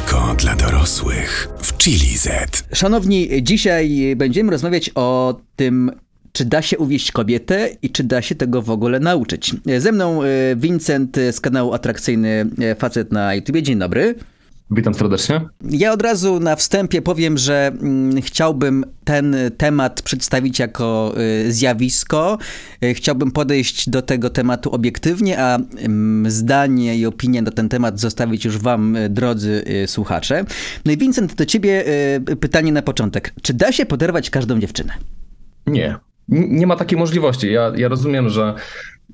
tylko 0.00 0.34
dla 0.34 0.56
dorosłych. 0.56 1.48
W 1.58 1.76
Chili 1.78 2.18
Z. 2.18 2.28
Szanowni, 2.72 3.28
dzisiaj 3.42 4.14
będziemy 4.16 4.50
rozmawiać 4.50 4.90
o 4.94 5.40
tym, 5.56 5.90
czy 6.32 6.44
da 6.44 6.62
się 6.62 6.78
uwieść 6.78 7.12
kobietę 7.12 7.68
i 7.82 7.90
czy 7.90 8.04
da 8.04 8.22
się 8.22 8.34
tego 8.34 8.62
w 8.62 8.70
ogóle 8.70 9.00
nauczyć. 9.00 9.54
Ze 9.78 9.92
mną 9.92 10.22
e, 10.22 10.26
Vincent 10.56 11.16
z 11.32 11.40
kanału 11.40 11.72
Atrakcyjny 11.72 12.46
e, 12.58 12.74
Facet 12.74 13.12
na 13.12 13.34
YouTube. 13.34 13.56
Dzień 13.56 13.78
dobry. 13.78 14.14
Witam 14.70 14.94
serdecznie. 14.94 15.40
Ja 15.70 15.92
od 15.92 16.02
razu 16.02 16.40
na 16.40 16.56
wstępie 16.56 17.02
powiem, 17.02 17.38
że 17.38 17.72
mm, 17.82 18.22
chciałbym 18.22 18.84
ten 19.04 19.36
temat 19.56 20.02
przedstawić 20.02 20.58
jako 20.58 21.14
y, 21.46 21.52
zjawisko. 21.52 22.38
Y, 22.84 22.94
chciałbym 22.94 23.30
podejść 23.30 23.90
do 23.90 24.02
tego 24.02 24.30
tematu 24.30 24.70
obiektywnie, 24.70 25.42
a 25.42 25.58
mm, 25.78 26.30
zdanie 26.30 26.96
i 26.96 27.06
opinię 27.06 27.42
na 27.42 27.50
ten 27.50 27.68
temat 27.68 28.00
zostawić 28.00 28.44
już 28.44 28.58
wam, 28.58 28.96
y, 28.96 29.08
drodzy 29.08 29.64
y, 29.84 29.86
słuchacze. 29.86 30.44
No 30.84 30.92
i 30.92 30.96
Vincent, 30.96 31.34
do 31.34 31.46
ciebie 31.46 31.84
y, 32.30 32.36
pytanie 32.36 32.72
na 32.72 32.82
początek. 32.82 33.34
Czy 33.42 33.54
da 33.54 33.72
się 33.72 33.86
poderwać 33.86 34.30
każdą 34.30 34.60
dziewczynę? 34.60 34.92
Nie. 35.66 35.96
Nie 36.28 36.66
ma 36.66 36.76
takiej 36.76 36.98
możliwości. 36.98 37.52
Ja, 37.52 37.72
ja 37.76 37.88
rozumiem, 37.88 38.28
że 38.28 38.54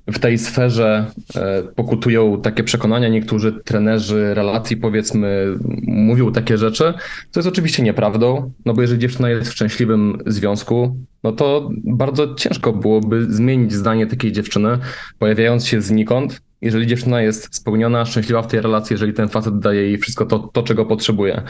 w 0.07 0.19
tej 0.19 0.39
sferze 0.39 1.07
e, 1.37 1.63
pokutują 1.63 2.41
takie 2.41 2.65
przekonania. 2.65 3.09
Niektórzy 3.09 3.53
trenerzy 3.65 4.35
relacji, 4.35 4.77
powiedzmy, 4.77 5.47
mówią 5.87 6.33
takie 6.33 6.59
rzeczy, 6.59 6.95
co 7.31 7.41
jest 7.41 7.49
oczywiście 7.49 7.83
nieprawdą, 7.83 8.53
no 8.65 8.75
bo 8.75 8.83
jeżeli 8.83 9.01
dziewczyna 9.01 9.31
jest 9.31 9.51
w 9.51 9.53
szczęśliwym 9.53 10.19
związku, 10.27 10.97
no 11.23 11.33
to 11.33 11.71
bardzo 11.85 12.35
ciężko 12.35 12.73
byłoby 12.73 13.35
zmienić 13.35 13.73
zdanie 13.73 14.07
takiej 14.07 14.33
dziewczyny, 14.33 14.79
pojawiając 15.19 15.67
się 15.67 15.81
znikąd. 15.81 16.41
Jeżeli 16.61 16.87
dziewczyna 16.87 17.23
jest 17.23 17.57
spełniona, 17.57 18.05
szczęśliwa 18.05 18.43
w 18.43 18.47
tej 18.47 18.61
relacji, 18.61 18.95
jeżeli 18.95 19.13
ten 19.13 19.29
facet 19.29 19.59
daje 19.59 19.83
jej 19.83 19.99
wszystko 19.99 20.27
to, 20.27 20.39
to 20.39 20.63
czego 20.63 20.87
potrzebuje. 20.87 21.43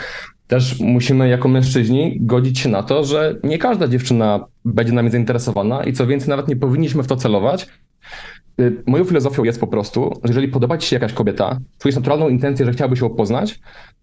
Też 0.47 0.80
musimy 0.80 1.28
jako 1.28 1.48
mężczyźni 1.48 2.19
godzić 2.20 2.58
się 2.58 2.69
na 2.69 2.83
to, 2.83 3.05
że 3.05 3.36
nie 3.44 3.58
każda 3.58 3.88
dziewczyna 3.88 4.47
będzie 4.64 4.92
nami 4.92 5.10
zainteresowana 5.10 5.84
i 5.84 5.92
co 5.92 6.06
więcej, 6.06 6.28
nawet 6.28 6.48
nie 6.48 6.56
powinniśmy 6.56 7.03
w 7.03 7.06
to 7.06 7.16
celować, 7.16 7.69
Moją 8.87 9.05
filozofią 9.05 9.45
jest 9.45 9.61
po 9.61 9.67
prostu, 9.67 10.21
że 10.25 10.29
jeżeli 10.29 10.49
podoba 10.49 10.79
ci 10.79 10.89
się 10.89 10.97
jakaś 10.97 11.12
kobieta, 11.12 11.59
czujesz 11.79 11.97
naturalną 11.97 12.29
intencję, 12.29 12.67
że 12.67 12.73
chciałabyś 12.73 13.01
ją 13.01 13.11
poznać, 13.11 13.61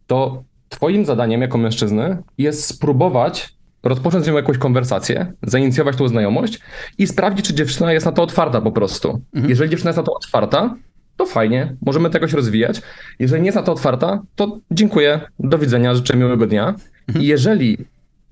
to 0.08 0.44
twoim 0.70 1.06
zadaniem 1.06 1.42
jako 1.42 1.58
mężczyzny 1.58 2.18
jest 2.38 2.66
spróbować 2.66 3.54
rozpocząć 3.84 4.26
z 4.26 4.28
nią 4.28 4.36
jakąś 4.36 4.58
konwersację, 4.58 5.34
zainicjować 5.44 5.98
tą 5.98 6.08
znajomość 6.08 6.60
i 6.98 7.08
sprawdzić, 7.08 7.48
czy 7.48 7.54
dziewczyna 7.54 7.94
jest 7.94 8.06
na 8.06 8.12
to 8.12 8.24
otwarta 8.24 8.62
po 8.62 8.72
prostu. 8.72 9.22
Jeżeli 9.48 9.70
dziewczyna 9.70 9.90
jest 9.90 9.98
na 9.98 10.04
to 10.04 10.14
otwarta, 10.14 10.76
to 11.18 11.26
fajnie, 11.26 11.76
możemy 11.82 12.10
tego 12.10 12.28
się 12.28 12.38
rozwijać. 12.38 12.82
Jeżeli 13.20 13.42
nie 13.42 13.48
jest 13.48 13.56
na 13.56 13.64
to 13.64 13.72
otwarta, 13.72 14.22
to 14.36 14.60
dziękuję, 14.72 15.22
do 15.40 15.58
widzenia, 15.58 15.96
życzę 15.96 16.18
miłego 16.18 16.48
dnia. 16.48 16.76
I 17.20 17.28
jeżeli 17.28 17.78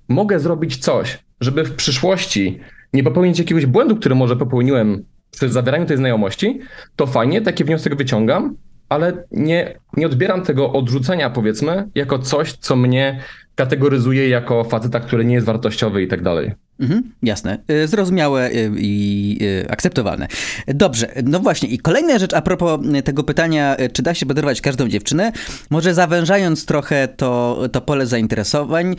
mogę 0.08 0.40
zrobić 0.40 0.78
coś, 0.78 1.20
żeby 1.42 1.64
w 1.64 1.76
przyszłości 1.76 2.60
nie 2.94 3.04
popełnić 3.04 3.40
jakiegoś 3.40 3.66
błędu, 3.66 3.96
który 3.96 4.16
może 4.16 4.36
popełniłem 4.36 5.06
przy 5.32 5.50
zawieraniu 5.50 5.86
tej 5.86 5.98
znajomości, 5.98 6.60
to 6.96 7.08
fajnie, 7.08 7.42
taki 7.42 7.64
wniosek 7.64 7.96
wyciągam, 7.96 8.56
ale 8.90 9.14
nie, 9.32 9.80
nie 9.98 10.06
odbieram 10.06 10.42
tego 10.42 10.72
odrzucenia, 10.74 11.30
powiedzmy, 11.30 11.90
jako 11.96 12.20
coś, 12.20 12.54
co 12.54 12.76
mnie 12.76 13.20
kategoryzuje 13.56 14.30
jako 14.30 14.64
faceta, 14.64 15.00
który 15.00 15.26
nie 15.26 15.36
jest 15.36 15.48
wartościowy 15.48 16.04
i 16.04 16.08
tak 16.08 16.22
dalej. 16.22 16.52
Mhm, 16.80 17.12
jasne, 17.24 17.58
Y, 17.72 17.88
zrozumiałe 17.88 18.50
y, 18.50 18.72
i 18.78 19.38
y, 19.42 19.70
akceptowalne. 19.70 20.28
Dobrze, 20.68 21.12
no 21.24 21.40
właśnie 21.40 21.70
i 21.70 21.78
kolejna 21.78 22.20
rzecz 22.20 22.34
a 22.34 22.42
propos 22.42 22.80
tego 23.04 23.24
pytania, 23.24 23.78
czy 23.94 24.02
da 24.02 24.14
się 24.14 24.26
poderwać 24.26 24.62
każdą 24.62 24.88
dziewczynę, 24.88 25.32
może 25.70 25.94
zawężając 25.94 26.66
trochę 26.66 27.08
to, 27.08 27.62
to 27.72 27.82
pole 27.82 28.06
zainteresowań, 28.08 28.96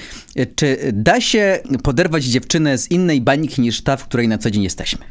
czy 0.56 0.76
da 0.92 1.20
się 1.20 1.58
poderwać 1.82 2.24
dziewczynę 2.24 2.78
z 2.78 2.90
innej 2.90 3.20
bańki 3.20 3.60
niż 3.60 3.82
ta, 3.82 3.96
w 3.96 4.04
której 4.04 4.28
na 4.28 4.38
co 4.38 4.50
dzień 4.50 4.62
jesteśmy? 4.62 5.04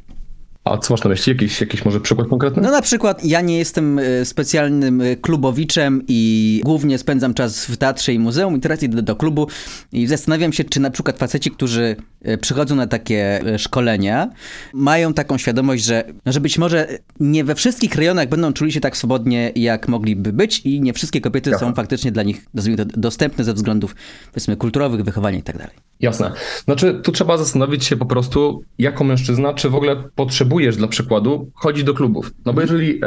A 0.63 0.77
co 0.77 0.93
masz 0.93 1.03
na 1.03 1.09
myśli? 1.09 1.33
Jakiś, 1.33 1.61
jakiś 1.61 1.85
może 1.85 1.99
przykład 1.99 2.27
konkretny? 2.27 2.61
No 2.61 2.71
na 2.71 2.81
przykład 2.81 3.25
ja 3.25 3.41
nie 3.41 3.57
jestem 3.57 3.99
y, 3.99 4.25
specjalnym 4.25 5.01
y, 5.01 5.17
klubowiczem 5.17 6.03
i 6.07 6.61
głównie 6.65 6.97
spędzam 6.97 7.33
czas 7.33 7.65
w 7.65 7.77
teatrze 7.77 8.13
i 8.13 8.19
muzeum 8.19 8.57
i 8.57 8.59
teraz 8.59 8.83
idę 8.83 9.01
do 9.01 9.15
klubu 9.15 9.47
i 9.91 10.07
zastanawiam 10.07 10.53
się, 10.53 10.63
czy 10.63 10.79
na 10.79 10.89
przykład 10.89 11.17
faceci, 11.17 11.51
którzy 11.51 11.95
y, 12.27 12.37
przychodzą 12.37 12.75
na 12.75 12.87
takie 12.87 13.41
szkolenia, 13.57 14.29
mają 14.73 15.13
taką 15.13 15.37
świadomość, 15.37 15.83
że, 15.83 16.03
że 16.25 16.39
być 16.39 16.57
może 16.57 16.87
nie 17.19 17.43
we 17.43 17.55
wszystkich 17.55 17.95
rejonach 17.95 18.29
będą 18.29 18.53
czuli 18.53 18.71
się 18.71 18.79
tak 18.79 18.97
swobodnie, 18.97 19.51
jak 19.55 19.87
mogliby 19.87 20.33
być 20.33 20.59
i 20.59 20.81
nie 20.81 20.93
wszystkie 20.93 21.21
kobiety 21.21 21.49
Jasne. 21.49 21.67
są 21.67 21.73
faktycznie 21.73 22.11
dla 22.11 22.23
nich 22.23 22.45
dostępne 22.83 23.43
ze 23.43 23.53
względów 23.53 23.95
powiedzmy 24.31 24.57
kulturowych, 24.57 25.01
wychowania 25.01 25.37
i 25.37 25.43
tak 25.43 25.57
dalej. 25.57 25.75
Jasne. 25.99 26.31
Znaczy, 26.65 26.99
tu 27.03 27.11
trzeba 27.11 27.37
zastanowić 27.37 27.85
się 27.85 27.97
po 27.97 28.05
prostu, 28.05 28.63
jako 28.79 29.03
mężczyzna, 29.03 29.53
czy 29.53 29.69
w 29.69 29.75
ogóle 29.75 30.03
potrzebujesz 30.15 30.50
dla 30.77 30.87
przykładu 30.87 31.51
chodzić 31.55 31.83
do 31.83 31.93
klubów. 31.93 32.31
No 32.45 32.53
bo 32.53 32.61
jeżeli 32.61 33.01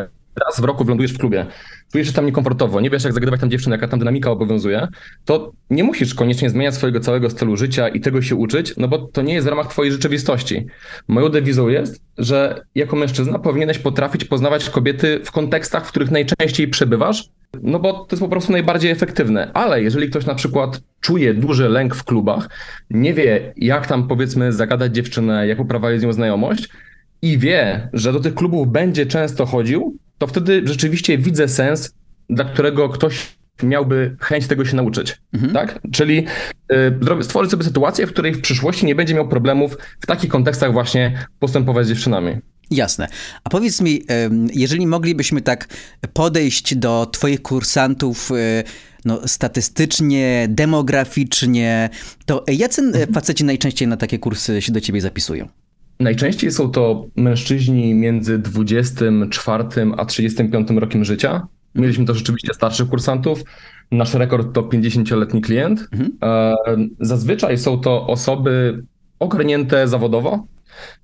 raz 0.46 0.60
w 0.60 0.64
roku 0.64 0.84
wylądujesz 0.84 1.12
w 1.12 1.18
klubie, 1.18 1.46
czujesz 1.92 2.08
się 2.08 2.12
tam 2.12 2.26
niekomfortowo, 2.26 2.80
nie 2.80 2.90
wiesz 2.90 3.04
jak 3.04 3.12
zagadywać 3.12 3.40
tam 3.40 3.50
dziewczynę, 3.50 3.76
jaka 3.76 3.88
tam 3.88 3.98
dynamika 3.98 4.30
obowiązuje, 4.30 4.88
to 5.24 5.52
nie 5.70 5.84
musisz 5.84 6.14
koniecznie 6.14 6.50
zmieniać 6.50 6.74
swojego 6.74 7.00
całego 7.00 7.30
stylu 7.30 7.56
życia 7.56 7.88
i 7.88 8.00
tego 8.00 8.22
się 8.22 8.36
uczyć, 8.36 8.74
no 8.76 8.88
bo 8.88 8.98
to 8.98 9.22
nie 9.22 9.34
jest 9.34 9.46
w 9.46 9.50
ramach 9.50 9.66
twojej 9.66 9.92
rzeczywistości. 9.92 10.66
Moją 11.08 11.28
dewizą 11.28 11.68
jest, 11.68 12.02
że 12.18 12.64
jako 12.74 12.96
mężczyzna 12.96 13.38
powinieneś 13.38 13.78
potrafić 13.78 14.24
poznawać 14.24 14.70
kobiety 14.70 15.20
w 15.24 15.30
kontekstach, 15.30 15.86
w 15.86 15.88
których 15.88 16.10
najczęściej 16.10 16.68
przebywasz, 16.68 17.28
no 17.62 17.78
bo 17.78 17.92
to 17.92 18.06
jest 18.10 18.22
po 18.22 18.28
prostu 18.28 18.52
najbardziej 18.52 18.90
efektywne. 18.90 19.50
Ale 19.54 19.82
jeżeli 19.82 20.10
ktoś 20.10 20.26
na 20.26 20.34
przykład 20.34 20.80
czuje 21.00 21.34
duży 21.34 21.68
lęk 21.68 21.94
w 21.94 22.04
klubach, 22.04 22.48
nie 22.90 23.14
wie 23.14 23.52
jak 23.56 23.86
tam 23.86 24.08
powiedzmy 24.08 24.52
zagadać 24.52 24.94
dziewczynę, 24.94 25.46
jak 25.46 25.58
poprowadzić 25.58 26.00
z 26.00 26.04
nią 26.04 26.12
znajomość 26.12 26.68
i 27.24 27.38
wie, 27.38 27.88
że 27.92 28.12
do 28.12 28.20
tych 28.20 28.34
klubów 28.34 28.68
będzie 28.68 29.06
często 29.06 29.46
chodził, 29.46 29.98
to 30.18 30.26
wtedy 30.26 30.62
rzeczywiście 30.64 31.18
widzę 31.18 31.48
sens, 31.48 31.94
dla 32.30 32.44
którego 32.44 32.88
ktoś 32.88 33.36
miałby 33.62 34.16
chęć 34.20 34.46
tego 34.46 34.64
się 34.64 34.76
nauczyć. 34.76 35.20
Tak? 35.52 35.80
Czyli 35.92 36.26
y, 37.20 37.24
stworzyć 37.24 37.50
sobie 37.50 37.64
sytuację, 37.64 38.06
w 38.06 38.12
której 38.12 38.34
w 38.34 38.40
przyszłości 38.40 38.86
nie 38.86 38.94
będzie 38.94 39.14
miał 39.14 39.28
problemów 39.28 39.76
w 40.00 40.06
takich 40.06 40.30
kontekstach 40.30 40.72
właśnie 40.72 41.26
postępować 41.38 41.86
z 41.86 41.88
dziewczynami. 41.88 42.36
Jasne. 42.70 43.08
A 43.44 43.50
powiedz 43.50 43.80
mi, 43.80 44.02
jeżeli 44.54 44.86
moglibyśmy 44.86 45.40
tak 45.40 45.68
podejść 46.12 46.74
do 46.74 47.06
Twoich 47.12 47.42
kursantów 47.42 48.30
e, 48.30 48.64
no, 49.04 49.28
statystycznie, 49.28 50.46
demograficznie, 50.48 51.90
to 52.26 52.44
jacy 52.48 52.82
e, 52.94 53.12
faceci 53.12 53.44
najczęściej 53.44 53.88
na 53.88 53.96
takie 53.96 54.18
kursy 54.18 54.62
się 54.62 54.72
do 54.72 54.80
Ciebie 54.80 55.00
zapisują? 55.00 55.48
Najczęściej 56.00 56.50
są 56.50 56.70
to 56.70 57.06
mężczyźni 57.16 57.94
między 57.94 58.38
24 58.38 59.64
a 59.96 60.04
35 60.04 60.70
rokiem 60.70 61.04
życia. 61.04 61.46
Mieliśmy 61.74 62.04
to 62.04 62.14
rzeczywiście 62.14 62.54
starszych 62.54 62.88
kursantów. 62.88 63.42
Nasz 63.92 64.14
rekord 64.14 64.54
to 64.54 64.62
50-letni 64.62 65.40
klient. 65.42 65.88
E, 66.22 66.54
Zazwyczaj 67.00 67.58
są 67.58 67.80
to 67.80 68.06
osoby 68.06 68.82
ogarnięte 69.18 69.88
zawodowo. 69.88 70.46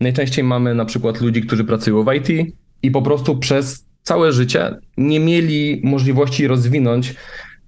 Najczęściej 0.01 0.45
mamy 0.45 0.75
na 0.75 0.84
przykład 0.84 1.21
ludzi, 1.21 1.43
którzy 1.43 1.65
pracują 1.65 2.05
w 2.05 2.12
IT 2.15 2.55
i 2.83 2.91
po 2.91 3.03
prostu 3.03 3.39
przez 3.39 3.87
całe 4.03 4.33
życie 4.33 4.75
nie 4.97 5.21
mieli 5.21 5.81
możliwości 5.84 6.47
rozwinąć 6.47 7.15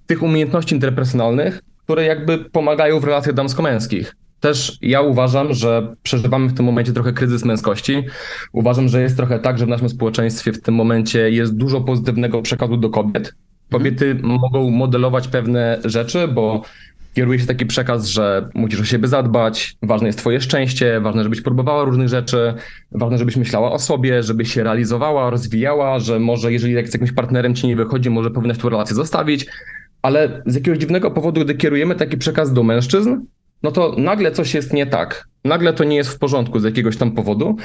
tych 0.05 0.23
umiejętności 0.23 0.75
interpersonalnych, 0.75 1.61
które 1.83 2.05
jakby 2.05 2.37
pomagają 2.37 2.99
w 2.99 3.03
relacjach 3.03 3.35
damsko-męskich. 3.35 4.15
Też 4.43 4.77
ja 4.81 5.01
uważam, 5.01 5.53
że 5.53 5.95
przeżywamy 6.03 6.49
w 6.49 6.53
tym 6.53 6.65
momencie 6.65 6.93
trochę 6.93 7.13
kryzys 7.13 7.45
męskości. 7.45 8.03
Uważam, 8.51 8.87
że 8.87 9.01
jest 9.01 9.17
trochę 9.17 9.39
tak, 9.39 9.57
że 9.57 9.65
w 9.65 9.69
naszym 9.69 9.89
społeczeństwie 9.89 10.53
w 10.53 10.61
tym 10.61 10.75
momencie 10.75 11.31
jest 11.31 11.55
dużo 11.55 11.81
pozytywnego 11.81 12.41
przekazu 12.41 12.77
do 12.77 12.89
kobiet. 12.89 13.33
Kobiety 13.71 14.15
mogą 14.21 14.69
modelować 14.69 15.27
pewne 15.27 15.79
rzeczy, 15.85 16.27
bo 16.27 16.61
kieruje 17.13 17.39
się 17.39 17.45
taki 17.45 17.65
przekaz, 17.65 18.07
że 18.07 18.49
musisz 18.53 18.81
o 18.81 18.85
siebie 18.85 19.07
zadbać, 19.07 19.75
ważne 19.81 20.07
jest 20.07 20.19
twoje 20.19 20.41
szczęście, 20.41 21.01
ważne, 21.01 21.23
żebyś 21.23 21.41
próbowała 21.41 21.83
różnych 21.83 22.09
rzeczy, 22.09 22.53
ważne, 22.91 23.17
żebyś 23.17 23.35
myślała 23.35 23.71
o 23.71 23.79
sobie, 23.79 24.23
żebyś 24.23 24.53
się 24.53 24.63
realizowała, 24.63 25.29
rozwijała, 25.29 25.99
że 25.99 26.19
może 26.19 26.53
jeżeli 26.53 26.73
jak 26.73 26.89
z 26.89 26.93
jakimś 26.93 27.11
partnerem 27.11 27.55
ci 27.55 27.67
nie 27.67 27.75
wychodzi, 27.75 28.09
może 28.09 28.31
powinnaś 28.31 28.57
tę 28.57 28.69
relację 28.69 28.95
zostawić, 28.95 29.45
ale 30.01 30.41
z 30.45 30.55
jakiegoś 30.55 30.79
dziwnego 30.79 31.11
powodu, 31.11 31.41
gdy 31.41 31.55
kierujemy 31.55 31.95
taki 31.95 32.17
przekaz 32.17 32.53
do 32.53 32.63
mężczyzn, 32.63 33.17
no 33.63 33.71
to 33.71 33.95
nagle 33.97 34.31
coś 34.31 34.53
jest 34.53 34.73
nie 34.73 34.85
tak. 34.85 35.27
Nagle 35.45 35.73
to 35.73 35.83
nie 35.83 35.95
jest 35.95 36.09
w 36.09 36.19
porządku 36.19 36.59
z 36.59 36.63
jakiegoś 36.63 36.97
tam 36.97 37.11
powodu. 37.11 37.55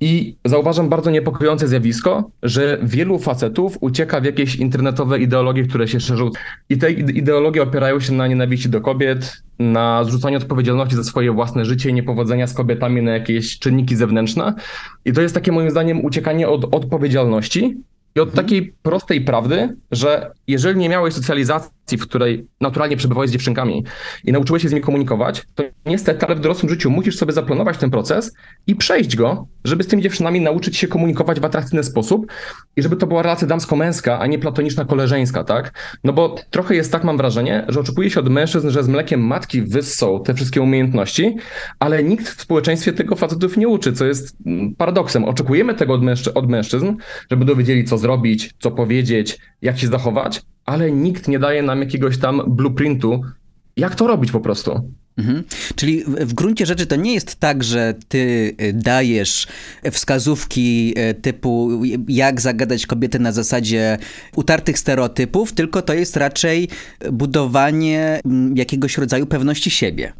I 0.00 0.36
zauważam 0.44 0.88
bardzo 0.88 1.10
niepokojące 1.10 1.68
zjawisko, 1.68 2.30
że 2.42 2.78
wielu 2.82 3.18
facetów 3.18 3.78
ucieka 3.80 4.20
w 4.20 4.24
jakieś 4.24 4.56
internetowe 4.56 5.18
ideologie, 5.18 5.62
które 5.62 5.88
się 5.88 6.00
szerzą. 6.00 6.30
I 6.68 6.78
te 6.78 6.92
ide- 6.92 7.12
ideologie 7.12 7.62
opierają 7.62 8.00
się 8.00 8.12
na 8.12 8.26
nienawiści 8.26 8.68
do 8.68 8.80
kobiet, 8.80 9.42
na 9.58 10.04
zrzucaniu 10.04 10.36
odpowiedzialności 10.38 10.96
za 10.96 11.04
swoje 11.04 11.32
własne 11.32 11.64
życie 11.64 11.90
i 11.90 11.94
niepowodzenia 11.94 12.46
z 12.46 12.54
kobietami 12.54 13.02
na 13.02 13.12
jakieś 13.12 13.58
czynniki 13.58 13.96
zewnętrzne. 13.96 14.54
I 15.04 15.12
to 15.12 15.22
jest 15.22 15.34
takie 15.34 15.52
moim 15.52 15.70
zdaniem 15.70 16.04
uciekanie 16.04 16.48
od 16.48 16.74
odpowiedzialności 16.74 17.76
i 18.16 18.20
od 18.20 18.34
takiej 18.34 18.74
prostej 18.82 19.20
prawdy, 19.20 19.76
że 19.90 20.32
jeżeli 20.46 20.78
nie 20.78 20.88
miałeś 20.88 21.14
socjalizacji 21.14 21.75
w 21.94 22.02
której 22.02 22.46
naturalnie 22.60 22.96
przebywałeś 22.96 23.30
z 23.30 23.32
dziewczynkami 23.32 23.84
i 24.24 24.32
nauczyłeś 24.32 24.62
się 24.62 24.68
z 24.68 24.72
nimi 24.72 24.82
komunikować, 24.82 25.42
to 25.54 25.62
niestety, 25.86 26.26
ale 26.26 26.34
w 26.34 26.40
dorosłym 26.40 26.70
życiu 26.70 26.90
musisz 26.90 27.16
sobie 27.16 27.32
zaplanować 27.32 27.78
ten 27.78 27.90
proces 27.90 28.34
i 28.66 28.76
przejść 28.76 29.16
go, 29.16 29.46
żeby 29.64 29.82
z 29.82 29.86
tymi 29.86 30.02
dziewczynami 30.02 30.40
nauczyć 30.40 30.76
się 30.76 30.88
komunikować 30.88 31.40
w 31.40 31.44
atrakcyjny 31.44 31.84
sposób 31.84 32.26
i 32.76 32.82
żeby 32.82 32.96
to 32.96 33.06
była 33.06 33.22
relacja 33.22 33.48
damsko-męska, 33.48 34.18
a 34.18 34.26
nie 34.26 34.38
platoniczna 34.38 34.84
koleżeńska, 34.84 35.44
tak? 35.44 35.72
No 36.04 36.12
bo 36.12 36.36
trochę 36.50 36.74
jest 36.74 36.92
tak, 36.92 37.04
mam 37.04 37.16
wrażenie, 37.16 37.64
że 37.68 37.80
oczekuje 37.80 38.10
się 38.10 38.20
od 38.20 38.28
mężczyzn, 38.28 38.70
że 38.70 38.82
z 38.82 38.88
mlekiem 38.88 39.20
matki 39.20 39.62
wyssą 39.62 40.22
te 40.24 40.34
wszystkie 40.34 40.62
umiejętności, 40.62 41.36
ale 41.78 42.04
nikt 42.04 42.28
w 42.28 42.40
społeczeństwie 42.40 42.92
tego 42.92 43.16
facetów 43.16 43.56
nie 43.56 43.68
uczy, 43.68 43.92
co 43.92 44.04
jest 44.04 44.36
mm, 44.46 44.74
paradoksem. 44.74 45.24
Oczekujemy 45.24 45.74
tego 45.74 45.94
od, 45.94 46.02
mężczy 46.02 46.34
od 46.34 46.48
mężczyzn, 46.48 46.94
żeby 47.30 47.44
dowiedzieli, 47.44 47.84
co 47.84 47.98
zrobić, 47.98 48.54
co 48.58 48.70
powiedzieć, 48.70 49.38
jak 49.62 49.78
się 49.78 49.86
zachować, 49.86 50.42
ale 50.66 50.90
nikt 50.90 51.28
nie 51.28 51.38
daje 51.38 51.62
nam 51.62 51.80
jakiegoś 51.80 52.18
tam 52.18 52.42
blueprintu, 52.46 53.22
jak 53.76 53.94
to 53.94 54.06
robić 54.06 54.30
po 54.30 54.40
prostu. 54.40 54.92
Mhm. 55.16 55.44
Czyli 55.74 56.04
w 56.04 56.34
gruncie 56.34 56.66
rzeczy 56.66 56.86
to 56.86 56.96
nie 56.96 57.14
jest 57.14 57.36
tak, 57.36 57.64
że 57.64 57.94
ty 58.08 58.54
y, 58.62 58.72
dajesz 58.72 59.46
wskazówki 59.90 60.94
y, 60.98 61.14
typu 61.14 61.70
jak 62.08 62.40
zagadać 62.40 62.86
kobiety 62.86 63.18
na 63.18 63.32
zasadzie 63.32 63.98
utartych 64.36 64.78
stereotypów, 64.78 65.52
tylko 65.52 65.82
to 65.82 65.94
jest 65.94 66.16
raczej 66.16 66.68
budowanie 67.12 68.20
mm, 68.24 68.56
jakiegoś 68.56 68.98
rodzaju 68.98 69.26
pewności 69.26 69.70
siebie. 69.70 70.12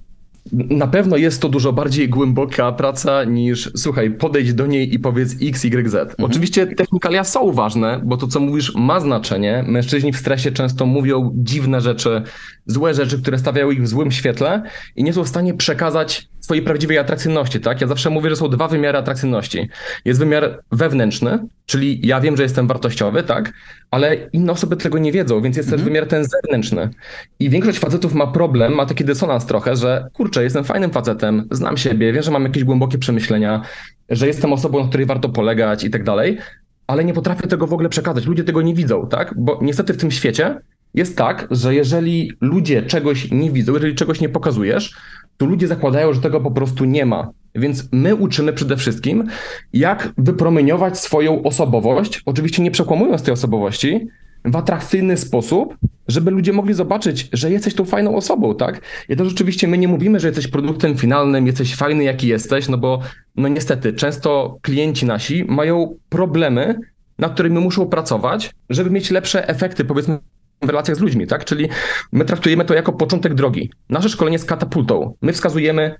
Na 0.52 0.86
pewno 0.86 1.16
jest 1.16 1.42
to 1.42 1.48
dużo 1.48 1.72
bardziej 1.72 2.08
głęboka 2.08 2.72
praca 2.72 3.24
niż, 3.24 3.70
słuchaj, 3.76 4.10
podejdź 4.10 4.54
do 4.54 4.66
niej 4.66 4.94
i 4.94 4.98
powiedz 4.98 5.36
X, 5.42 5.64
Y, 5.64 5.90
Z. 5.90 5.94
Mhm. 5.94 6.30
Oczywiście 6.30 6.66
technikalia 6.66 7.24
są 7.24 7.52
ważne, 7.52 8.00
bo 8.04 8.16
to, 8.16 8.26
co 8.26 8.40
mówisz, 8.40 8.74
ma 8.74 9.00
znaczenie. 9.00 9.64
Mężczyźni 9.66 10.12
w 10.12 10.16
stresie 10.16 10.52
często 10.52 10.86
mówią 10.86 11.32
dziwne 11.34 11.80
rzeczy, 11.80 12.22
złe 12.66 12.94
rzeczy, 12.94 13.22
które 13.22 13.38
stawiają 13.38 13.70
ich 13.70 13.82
w 13.82 13.88
złym 13.88 14.10
świetle 14.10 14.62
i 14.96 15.04
nie 15.04 15.12
są 15.12 15.24
w 15.24 15.28
stanie 15.28 15.54
przekazać 15.54 16.28
swojej 16.46 16.64
prawdziwej 16.64 16.98
atrakcyjności, 16.98 17.60
tak? 17.60 17.80
Ja 17.80 17.86
zawsze 17.86 18.10
mówię, 18.10 18.30
że 18.30 18.36
są 18.36 18.48
dwa 18.48 18.68
wymiary 18.68 18.98
atrakcyjności. 18.98 19.68
Jest 20.04 20.20
wymiar 20.20 20.62
wewnętrzny, 20.72 21.38
czyli 21.66 22.06
ja 22.06 22.20
wiem, 22.20 22.36
że 22.36 22.42
jestem 22.42 22.66
wartościowy, 22.66 23.22
tak? 23.22 23.52
Ale 23.90 24.16
inne 24.32 24.52
osoby 24.52 24.76
tego 24.76 24.98
nie 24.98 25.12
wiedzą, 25.12 25.40
więc 25.40 25.56
jest 25.56 25.68
mhm. 25.68 25.78
też 25.78 25.84
wymiar 25.84 26.06
ten 26.06 26.24
zewnętrzny. 26.24 26.90
I 27.38 27.50
większość 27.50 27.78
facetów 27.78 28.14
ma 28.14 28.26
problem, 28.26 28.74
ma 28.74 28.86
taki 28.86 29.04
dysonans 29.04 29.46
trochę, 29.46 29.76
że 29.76 30.08
kurczę, 30.12 30.42
jestem 30.42 30.64
fajnym 30.64 30.90
facetem, 30.90 31.48
znam 31.50 31.76
siebie, 31.76 32.12
wiem, 32.12 32.22
że 32.22 32.30
mam 32.30 32.44
jakieś 32.44 32.64
głębokie 32.64 32.98
przemyślenia, 32.98 33.62
że 34.08 34.26
jestem 34.26 34.52
osobą, 34.52 34.82
na 34.82 34.88
której 34.88 35.06
warto 35.06 35.28
polegać 35.28 35.84
i 35.84 35.90
tak 35.90 36.04
dalej, 36.04 36.38
ale 36.86 37.04
nie 37.04 37.14
potrafię 37.14 37.48
tego 37.48 37.66
w 37.66 37.72
ogóle 37.72 37.88
przekazać. 37.88 38.26
Ludzie 38.26 38.44
tego 38.44 38.62
nie 38.62 38.74
widzą, 38.74 39.08
tak? 39.08 39.34
Bo 39.36 39.58
niestety 39.62 39.92
w 39.92 39.96
tym 39.96 40.10
świecie 40.10 40.60
jest 40.96 41.16
tak, 41.16 41.48
że 41.50 41.74
jeżeli 41.74 42.32
ludzie 42.40 42.82
czegoś 42.82 43.30
nie 43.30 43.50
widzą, 43.50 43.72
jeżeli 43.74 43.94
czegoś 43.94 44.20
nie 44.20 44.28
pokazujesz, 44.28 44.94
to 45.36 45.46
ludzie 45.46 45.68
zakładają, 45.68 46.12
że 46.12 46.20
tego 46.20 46.40
po 46.40 46.50
prostu 46.50 46.84
nie 46.84 47.06
ma. 47.06 47.30
Więc 47.54 47.88
my 47.92 48.14
uczymy 48.14 48.52
przede 48.52 48.76
wszystkim, 48.76 49.28
jak 49.72 50.12
wypromieniować 50.18 50.98
swoją 50.98 51.42
osobowość, 51.42 52.22
oczywiście 52.26 52.62
nie 52.62 52.70
przekłamując 52.70 53.22
tej 53.22 53.34
osobowości, 53.34 54.08
w 54.44 54.56
atrakcyjny 54.56 55.16
sposób, 55.16 55.76
żeby 56.08 56.30
ludzie 56.30 56.52
mogli 56.52 56.74
zobaczyć, 56.74 57.28
że 57.32 57.50
jesteś 57.50 57.74
tą 57.74 57.84
fajną 57.84 58.16
osobą, 58.16 58.54
tak? 58.54 58.80
I 59.08 59.16
to 59.16 59.24
rzeczywiście 59.24 59.68
my 59.68 59.78
nie 59.78 59.88
mówimy, 59.88 60.20
że 60.20 60.28
jesteś 60.28 60.48
produktem 60.48 60.96
finalnym, 60.96 61.46
jesteś 61.46 61.76
fajny, 61.76 62.04
jaki 62.04 62.28
jesteś, 62.28 62.68
no 62.68 62.78
bo 62.78 63.00
no 63.36 63.48
niestety 63.48 63.92
często 63.92 64.58
klienci 64.62 65.06
nasi 65.06 65.44
mają 65.44 65.96
problemy, 66.08 66.78
nad 67.18 67.34
którymi 67.34 67.58
muszą 67.58 67.86
pracować, 67.86 68.50
żeby 68.70 68.90
mieć 68.90 69.10
lepsze 69.10 69.48
efekty, 69.48 69.84
powiedzmy, 69.84 70.18
w 70.62 70.68
relacjach 70.68 70.96
z 70.96 71.00
ludźmi, 71.00 71.26
tak? 71.26 71.44
Czyli 71.44 71.68
my 72.12 72.24
traktujemy 72.24 72.64
to 72.64 72.74
jako 72.74 72.92
początek 72.92 73.34
drogi. 73.34 73.70
Nasze 73.88 74.08
szkolenie 74.08 74.34
jest 74.34 74.48
katapultą. 74.48 75.14
My 75.22 75.32
wskazujemy 75.32 75.94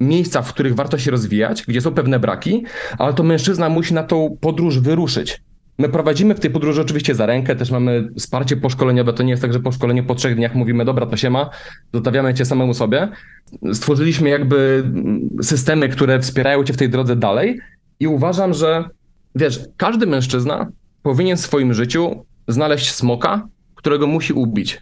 miejsca, 0.00 0.42
w 0.42 0.52
których 0.52 0.74
warto 0.74 0.98
się 0.98 1.10
rozwijać, 1.10 1.64
gdzie 1.68 1.80
są 1.80 1.94
pewne 1.94 2.18
braki, 2.18 2.64
ale 2.98 3.14
to 3.14 3.22
mężczyzna 3.22 3.68
musi 3.68 3.94
na 3.94 4.02
tą 4.02 4.36
podróż 4.40 4.78
wyruszyć. 4.78 5.42
My 5.78 5.88
prowadzimy 5.88 6.34
w 6.34 6.40
tej 6.40 6.50
podróży 6.50 6.80
oczywiście 6.80 7.14
za 7.14 7.26
rękę, 7.26 7.56
też 7.56 7.70
mamy 7.70 8.08
wsparcie 8.18 8.56
poszkoleniowe. 8.56 9.12
To 9.12 9.22
nie 9.22 9.30
jest 9.30 9.42
tak, 9.42 9.52
że 9.52 9.60
po 9.60 9.72
szkoleniu 9.72 10.04
po 10.04 10.14
trzech 10.14 10.34
dniach 10.36 10.54
mówimy, 10.54 10.84
dobra, 10.84 11.06
to 11.06 11.16
się 11.16 11.30
ma, 11.30 11.50
zostawiamy 11.94 12.34
cię 12.34 12.44
samemu 12.44 12.74
sobie. 12.74 13.08
Stworzyliśmy 13.72 14.28
jakby 14.28 14.84
systemy, 15.42 15.88
które 15.88 16.20
wspierają 16.20 16.64
cię 16.64 16.72
w 16.72 16.76
tej 16.76 16.88
drodze 16.88 17.16
dalej 17.16 17.60
i 18.00 18.06
uważam, 18.06 18.54
że 18.54 18.84
wiesz, 19.34 19.60
każdy 19.76 20.06
mężczyzna 20.06 20.66
powinien 21.02 21.36
w 21.36 21.40
swoim 21.40 21.74
życiu 21.74 22.24
znaleźć 22.48 22.90
smoka, 22.90 23.48
którego 23.82 24.06
musi 24.06 24.32
ubić. 24.32 24.80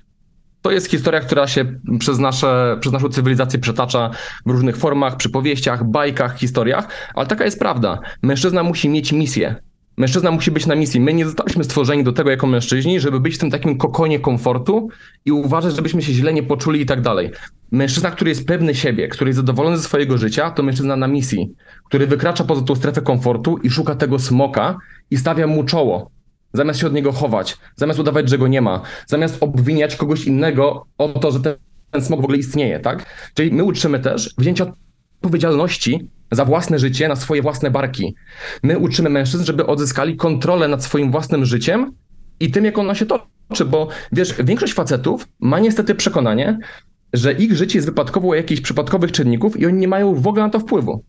To 0.63 0.71
jest 0.71 0.91
historia, 0.91 1.21
która 1.21 1.47
się 1.47 1.65
przez, 1.99 2.19
nasze, 2.19 2.77
przez 2.81 2.93
naszą 2.93 3.09
cywilizację 3.09 3.59
przetacza 3.59 4.11
w 4.47 4.51
różnych 4.51 4.77
formach, 4.77 5.17
przypowieściach, 5.17 5.85
bajkach, 5.85 6.39
historiach, 6.39 6.89
ale 7.15 7.27
taka 7.27 7.45
jest 7.45 7.59
prawda. 7.59 7.99
Mężczyzna 8.23 8.63
musi 8.63 8.89
mieć 8.89 9.13
misję. 9.13 9.55
Mężczyzna 9.97 10.31
musi 10.31 10.51
być 10.51 10.67
na 10.67 10.75
misji. 10.75 11.01
My 11.01 11.15
nie 11.15 11.27
zostaliśmy 11.27 11.65
stworzeni 11.65 12.05
do 12.05 12.13
tego 12.13 12.31
jako 12.31 12.47
mężczyźni, 12.47 13.01
żeby 13.01 13.21
być 13.21 13.35
w 13.35 13.39
tym 13.39 13.51
takim 13.51 13.79
kokonie 13.79 14.19
komfortu 14.19 14.89
i 15.25 15.33
uważać, 15.33 15.77
żebyśmy 15.77 16.03
się 16.03 16.13
źle 16.13 16.33
nie 16.33 16.43
poczuli 16.43 16.81
i 16.81 16.87
tak 16.87 17.01
dalej. 17.01 17.31
Mężczyzna, 17.71 18.11
który 18.11 18.31
jest 18.31 18.47
pewny 18.47 18.75
siebie, 18.75 19.09
który 19.09 19.29
jest 19.29 19.37
zadowolony 19.37 19.77
ze 19.77 19.83
swojego 19.83 20.19
życia, 20.19 20.51
to 20.51 20.63
mężczyzna 20.63 20.97
na 20.97 21.09
misji, 21.09 21.55
który 21.85 22.07
wykracza 22.07 22.45
poza 22.45 22.63
tą 22.63 22.75
strefę 22.75 23.03
komfortu 23.03 23.59
i 23.63 23.71
szuka 23.71 23.95
tego 23.95 24.19
smoka 24.19 24.79
i 25.11 25.17
stawia 25.17 25.47
mu 25.47 25.65
czoło. 25.65 26.11
Zamiast 26.53 26.81
się 26.81 26.87
od 26.87 26.93
niego 26.93 27.13
chować, 27.13 27.57
zamiast 27.77 27.99
udawać, 27.99 28.29
że 28.29 28.39
go 28.39 28.49
nie 28.49 28.61
ma, 28.61 28.83
zamiast 29.07 29.37
obwiniać 29.41 29.97
kogoś 29.97 30.25
innego 30.25 30.87
o 30.99 31.09
to, 31.09 31.31
że 31.31 31.41
ten, 31.41 31.55
ten 31.91 32.03
smok 32.03 32.21
w 32.21 32.25
ogóle 32.25 32.39
istnieje, 32.39 32.81
tak? 32.81 33.07
Czyli 33.35 33.53
my 33.53 33.65
uczymy 33.65 34.01
też 34.01 34.35
wzięcia 34.39 34.73
odpowiedzialności 35.17 36.09
za 36.33 36.45
własne 36.45 36.79
życie 36.79 37.09
na 37.09 37.17
swoje 37.17 37.43
własne 37.43 37.71
barki. 37.71 38.15
My 38.63 38.79
uczymy 38.79 39.11
mężczyzn, 39.11 39.45
żeby 39.45 39.67
odzyskali 39.67 40.17
kontrolę 40.17 40.69
nad 40.69 40.85
swoim 40.85 41.11
własnym 41.11 41.45
życiem 41.45 41.93
i 42.41 42.51
tym, 42.51 42.65
jak 42.65 42.79
ono 42.79 42.95
się 42.95 43.07
toczy, 43.07 43.65
bo 43.65 43.89
wiesz, 44.13 44.35
większość 44.45 44.73
facetów 44.73 45.29
ma 45.41 45.61
niestety 45.61 45.95
przekonanie, 45.95 46.59
że 47.13 47.33
ich 47.33 47.57
życie 47.57 47.79
jest 47.79 47.89
wypadkowo 47.89 48.35
jakichś 48.35 48.61
przypadkowych 48.61 49.13
czynników 49.13 49.61
i 49.61 49.67
oni 49.67 49.79
nie 49.79 49.89
mają 49.89 50.15
w 50.15 50.27
ogóle 50.27 50.45
na 50.45 50.51
to 50.51 50.61
wpływu. 50.61 51.05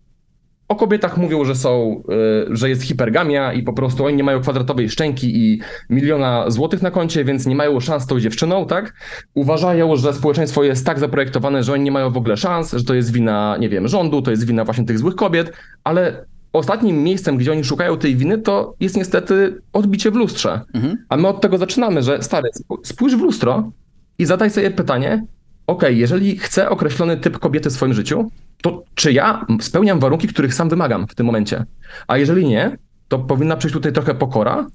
O 0.72 0.76
kobietach 0.76 1.18
mówią, 1.18 1.46
że 1.46 1.56
są, 1.56 2.04
y, 2.52 2.56
że 2.56 2.70
jest 2.70 2.84
hipergamia 2.84 3.54
i 3.54 3.64
po 3.64 3.74
prostu 3.74 4.06
oni 4.06 4.18
nie 4.18 4.24
mają 4.24 4.42
kwadratowej 4.42 4.90
szczęki 4.90 5.38
i 5.38 5.62
miliona 5.90 6.46
złotych 6.48 6.82
na 6.82 6.92
koncie, 6.92 7.26
więc 7.26 7.46
nie 7.46 7.56
mają 7.56 7.80
szans 7.80 8.04
z 8.04 8.08
tą 8.08 8.20
dziewczyną, 8.20 8.66
tak? 8.66 8.94
Uważają, 9.34 9.96
że 9.96 10.14
społeczeństwo 10.14 10.64
jest 10.64 10.86
tak 10.86 11.00
zaprojektowane, 11.00 11.64
że 11.64 11.74
oni 11.74 11.84
nie 11.84 11.92
mają 11.92 12.12
w 12.12 12.18
ogóle 12.18 12.38
szans, 12.38 12.72
że 12.72 12.84
to 12.84 12.94
jest 12.94 13.12
wina, 13.12 13.58
nie 13.60 13.70
wiem, 13.70 13.88
rządu, 13.88 14.22
to 14.22 14.32
jest 14.32 14.46
wina 14.46 14.66
właśnie 14.66 14.86
tych 14.86 15.00
złych 15.00 15.16
kobiet, 15.16 15.54
ale 15.84 16.26
ostatnim 16.54 17.04
miejscem, 17.04 17.38
gdzie 17.38 17.52
oni 17.52 17.64
szukają 17.64 17.98
tej 17.98 18.16
winy, 18.16 18.38
to 18.38 18.76
jest 18.80 18.98
niestety 18.98 19.62
odbicie 19.74 20.12
w 20.12 20.16
lustrze. 20.16 20.62
Mhm. 20.74 20.98
A 21.10 21.18
my 21.18 21.28
od 21.28 21.42
tego 21.42 21.58
zaczynamy, 21.58 22.02
że 22.02 22.24
stary, 22.24 22.50
spójrz 22.84 23.16
w 23.16 23.22
lustro 23.22 23.72
i 24.20 24.26
zadaj 24.26 24.50
sobie 24.50 24.72
pytanie, 24.72 25.26
ok, 25.68 25.84
jeżeli 25.90 26.38
chcę 26.38 26.70
określony 26.70 27.18
typ 27.18 27.40
kobiety 27.40 27.70
w 27.70 27.74
swoim 27.74 27.94
życiu, 27.94 28.32
to 28.62 28.84
czy 28.96 29.14
ja 29.14 29.46
spełniam 29.62 30.00
warunki, 30.00 30.28
których 30.28 30.54
sam 30.54 30.70
wymagam 30.70 31.08
w 31.08 31.16
tym 31.16 31.26
momencie? 31.26 31.66
A 32.08 32.18
jeżeli 32.18 32.46
nie, 32.46 32.78
to 33.08 33.20
powinna 33.20 33.58
przyjść 33.58 33.74
tutaj 33.74 33.94
trochę 33.94 34.16
pokora 34.16 34.68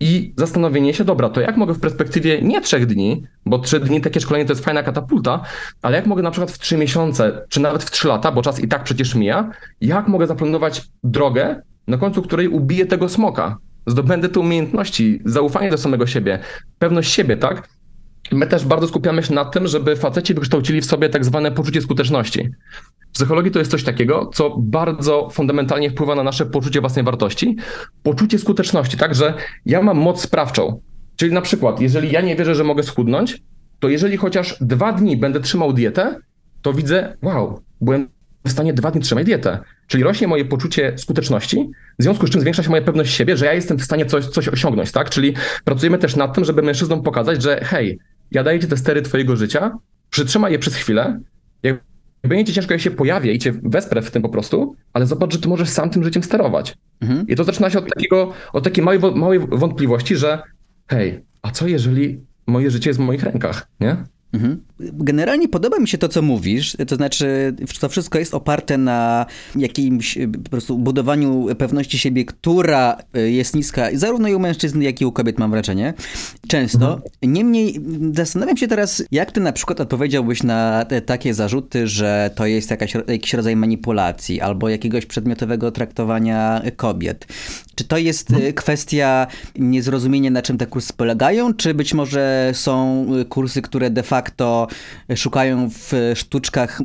i 0.00 0.34
zastanowienie 0.36 0.94
się, 0.94 1.04
dobra, 1.04 1.28
to 1.28 1.40
jak 1.40 1.56
mogę 1.56 1.74
w 1.74 1.80
perspektywie 1.80 2.42
nie 2.42 2.60
trzech 2.60 2.86
dni, 2.86 3.26
bo 3.46 3.58
trzy 3.58 3.80
dni 3.80 4.00
takie 4.00 4.20
szkolenie 4.20 4.44
to 4.44 4.52
jest 4.52 4.64
fajna 4.64 4.82
katapulta, 4.82 5.42
ale 5.82 5.96
jak 5.96 6.06
mogę 6.06 6.22
na 6.22 6.30
przykład 6.30 6.50
w 6.50 6.58
trzy 6.58 6.76
miesiące, 6.76 7.46
czy 7.48 7.60
nawet 7.60 7.84
w 7.84 7.90
trzy 7.90 8.08
lata, 8.08 8.32
bo 8.32 8.42
czas 8.42 8.60
i 8.60 8.68
tak 8.68 8.84
przecież 8.84 9.14
mija, 9.14 9.50
jak 9.80 10.08
mogę 10.08 10.26
zaplanować 10.26 10.82
drogę, 11.04 11.62
na 11.86 11.96
końcu 11.96 12.22
której 12.22 12.48
ubiję 12.48 12.86
tego 12.86 13.08
smoka, 13.08 13.58
zdobędę 13.86 14.28
te 14.28 14.40
umiejętności, 14.40 15.20
zaufanie 15.24 15.70
do 15.70 15.78
samego 15.78 16.06
siebie, 16.06 16.38
pewność 16.78 17.12
siebie, 17.12 17.36
tak? 17.36 17.68
My 18.32 18.46
też 18.46 18.64
bardzo 18.64 18.88
skupiamy 18.88 19.22
się 19.22 19.34
na 19.34 19.44
tym, 19.44 19.66
żeby 19.66 19.96
faceci 19.96 20.34
wykształcili 20.34 20.80
w 20.80 20.86
sobie 20.86 21.08
tak 21.08 21.24
zwane 21.24 21.52
poczucie 21.52 21.82
skuteczności. 21.82 22.50
Psychologii 23.12 23.52
to 23.52 23.58
jest 23.58 23.70
coś 23.70 23.84
takiego, 23.84 24.30
co 24.34 24.56
bardzo 24.58 25.28
fundamentalnie 25.32 25.90
wpływa 25.90 26.14
na 26.14 26.22
nasze 26.22 26.46
poczucie 26.46 26.80
własnej 26.80 27.04
wartości. 27.04 27.56
Poczucie 28.02 28.38
skuteczności, 28.38 28.96
tak, 28.96 29.14
że 29.14 29.34
ja 29.66 29.82
mam 29.82 29.98
moc 29.98 30.20
sprawczą. 30.20 30.80
Czyli 31.16 31.32
na 31.32 31.40
przykład, 31.40 31.80
jeżeli 31.80 32.12
ja 32.12 32.20
nie 32.20 32.36
wierzę, 32.36 32.54
że 32.54 32.64
mogę 32.64 32.82
schudnąć, 32.82 33.42
to 33.80 33.88
jeżeli 33.88 34.16
chociaż 34.16 34.56
dwa 34.60 34.92
dni 34.92 35.16
będę 35.16 35.40
trzymał 35.40 35.72
dietę, 35.72 36.18
to 36.62 36.72
widzę, 36.72 37.16
wow, 37.22 37.60
byłem 37.80 38.08
w 38.44 38.50
stanie 38.50 38.72
dwa 38.72 38.90
dni 38.90 39.00
trzymać 39.00 39.24
dietę. 39.24 39.58
Czyli 39.86 40.02
rośnie 40.02 40.28
moje 40.28 40.44
poczucie 40.44 40.92
skuteczności, 40.96 41.70
w 41.98 42.02
związku 42.02 42.26
z 42.26 42.30
czym 42.30 42.40
zwiększa 42.40 42.62
się 42.62 42.70
moja 42.70 42.82
pewność 42.82 43.14
siebie, 43.14 43.36
że 43.36 43.46
ja 43.46 43.52
jestem 43.52 43.78
w 43.78 43.82
stanie 43.82 44.06
coś, 44.06 44.26
coś 44.26 44.48
osiągnąć, 44.48 44.92
tak? 44.92 45.10
Czyli 45.10 45.34
pracujemy 45.64 45.98
też 45.98 46.16
nad 46.16 46.34
tym, 46.34 46.44
żeby 46.44 46.62
mężczyznom 46.62 47.02
pokazać, 47.02 47.42
że 47.42 47.60
hej, 47.64 47.98
ja 48.30 48.42
daję 48.42 48.60
ci 48.60 48.66
te 48.66 48.76
stery 48.76 49.02
twojego 49.02 49.36
życia, 49.36 49.78
przytrzymaj 50.10 50.52
je 50.52 50.58
przez 50.58 50.74
chwilę, 50.74 51.20
jak 51.62 51.91
będzie 52.28 52.44
ci 52.44 52.52
ciężko, 52.52 52.74
jak 52.74 52.80
się 52.80 52.90
pojawię 52.90 53.32
i 53.32 53.38
cię 53.38 53.52
wesprę 53.62 54.02
w 54.02 54.10
tym 54.10 54.22
po 54.22 54.28
prostu, 54.28 54.76
ale 54.92 55.06
zobacz, 55.06 55.32
że 55.32 55.38
ty 55.38 55.48
możesz 55.48 55.68
sam 55.68 55.90
tym 55.90 56.04
życiem 56.04 56.22
sterować. 56.22 56.74
Mhm. 57.00 57.26
I 57.28 57.36
to 57.36 57.44
zaczyna 57.44 57.70
się 57.70 57.78
od 57.78 57.94
takiego, 57.94 58.32
od 58.52 58.64
takiej 58.64 58.84
małej, 58.84 59.00
małej 59.14 59.38
wątpliwości, 59.38 60.16
że 60.16 60.42
hej, 60.86 61.24
a 61.42 61.50
co 61.50 61.68
jeżeli 61.68 62.20
moje 62.46 62.70
życie 62.70 62.90
jest 62.90 63.00
w 63.00 63.02
moich 63.02 63.22
rękach, 63.22 63.68
nie? 63.80 63.96
Mhm. 64.32 64.60
Generalnie 64.80 65.48
podoba 65.48 65.78
mi 65.78 65.88
się 65.88 65.98
to, 65.98 66.08
co 66.08 66.22
mówisz, 66.22 66.76
to 66.88 66.96
znaczy 66.96 67.54
to 67.80 67.88
wszystko 67.88 68.18
jest 68.18 68.34
oparte 68.34 68.78
na 68.78 69.26
jakimś 69.56 70.18
po 70.44 70.50
prostu 70.50 70.78
budowaniu 70.78 71.46
pewności 71.58 71.98
siebie, 71.98 72.24
która 72.24 72.96
jest 73.14 73.56
niska 73.56 73.88
zarówno 73.94 74.28
i 74.28 74.34
u 74.34 74.38
mężczyzn, 74.38 74.80
jak 74.80 75.00
i 75.00 75.06
u 75.06 75.12
kobiet, 75.12 75.38
mam 75.38 75.50
wrażenie, 75.50 75.94
często. 76.48 76.94
Mhm. 76.94 77.02
Niemniej 77.22 77.80
zastanawiam 78.12 78.56
się 78.56 78.68
teraz, 78.68 79.04
jak 79.10 79.32
ty 79.32 79.40
na 79.40 79.52
przykład 79.52 79.80
odpowiedziałbyś 79.80 80.42
na 80.42 80.84
te, 80.84 81.00
takie 81.00 81.34
zarzuty, 81.34 81.86
że 81.86 82.30
to 82.34 82.46
jest 82.46 82.70
jakaś, 82.70 82.94
jakiś 83.08 83.34
rodzaj 83.34 83.56
manipulacji 83.56 84.40
albo 84.40 84.68
jakiegoś 84.68 85.06
przedmiotowego 85.06 85.70
traktowania 85.70 86.62
kobiet. 86.76 87.26
Czy 87.74 87.84
to 87.84 87.98
jest 87.98 88.30
mhm. 88.30 88.52
kwestia 88.52 89.26
niezrozumienia, 89.58 90.30
na 90.30 90.42
czym 90.42 90.58
te 90.58 90.66
kursy 90.66 90.92
polegają, 90.92 91.54
czy 91.54 91.74
być 91.74 91.94
może 91.94 92.50
są 92.54 93.06
kursy, 93.28 93.62
które 93.62 93.90
de 93.90 94.02
facto 94.02 94.21
szukają 95.16 95.70
w 95.70 96.12
sztuczkach, 96.14 96.80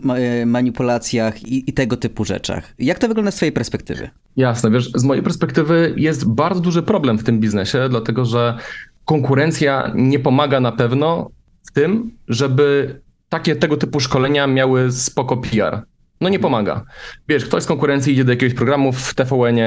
manipulacjach 0.46 1.44
i, 1.44 1.70
i, 1.70 1.74
tego 1.74 1.98
typu 1.98 2.25
rzeczach. 2.25 2.74
Jak 2.79 3.00
to 3.00 3.08
wygląda 3.08 3.32
z 3.32 3.36
twojej 3.36 3.51
perspektywy? 3.51 4.10
Jasne, 4.36 4.72
wiesz, 4.72 4.91
z 4.96 5.03
mojej 5.03 5.24
perspektywy 5.24 5.94
jest 5.98 6.29
bardzo 6.29 6.62
duży 6.62 6.84
problem 6.84 7.17
w 7.17 7.24
tym 7.24 7.39
biznesie, 7.39 7.89
dlatego 7.89 8.25
że 8.25 8.58
konkurencja 9.06 9.91
nie 9.96 10.20
pomaga 10.20 10.60
na 10.60 10.72
pewno 10.72 11.29
w 11.65 11.72
tym, 11.72 12.12
żeby 12.27 13.00
takie 13.29 13.56
tego 13.56 13.77
typu 13.77 14.00
szkolenia 14.00 14.48
miały 14.48 14.91
spoko 14.91 15.38
PR 15.38 15.82
no 16.21 16.29
nie 16.29 16.39
pomaga. 16.39 16.86
Wiesz, 17.29 17.45
ktoś 17.45 17.63
z 17.63 17.65
konkurencji 17.65 18.13
idzie 18.13 18.24
do 18.24 18.31
jakiegoś 18.31 18.53
programu 18.53 18.91
w 18.91 19.13
tvn 19.13 19.57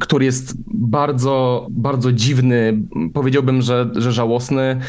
który 0.00 0.24
jest 0.24 0.54
bardzo, 0.66 1.66
bardzo 1.70 2.12
dziwny, 2.12 2.78
powiedziałbym, 3.14 3.62
że, 3.62 3.90
że 3.96 4.12
żałosny. 4.12 4.80